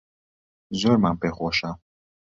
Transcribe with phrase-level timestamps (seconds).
[0.79, 1.71] زۆرمان پێخۆشە